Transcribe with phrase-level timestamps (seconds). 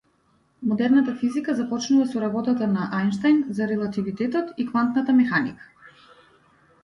[0.69, 5.69] Модерната физика започнува со работата на Ајнштајн за релативитетот и квантната механика.